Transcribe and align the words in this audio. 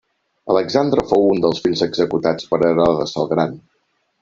Alexandre 0.53 1.03
fou 1.11 1.27
un 1.33 1.43
dels 1.43 1.61
fills 1.67 1.85
executats 1.87 2.49
per 2.55 2.61
Herodes 2.71 3.17
el 3.25 3.31
Gran. 3.37 3.57